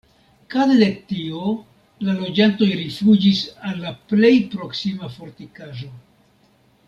[0.53, 1.51] Kaze de tio
[2.07, 5.93] la loĝantoj rifuĝis al la plej proksima fortikaĵo.